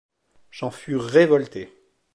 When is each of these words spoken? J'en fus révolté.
J'en 0.49 0.71
fus 0.71 0.95
révolté. 0.97 1.71